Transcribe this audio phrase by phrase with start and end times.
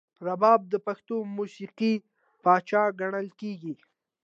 [0.27, 1.93] رباب د پښتو موسیقۍ
[2.43, 3.73] پاچا ګڼل کیږي.